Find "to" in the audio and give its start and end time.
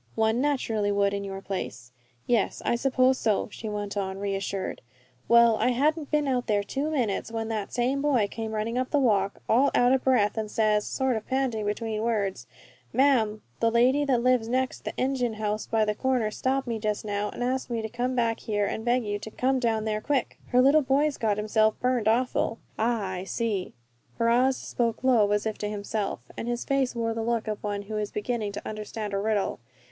17.83-17.87, 19.19-19.29, 25.59-25.69, 28.53-28.67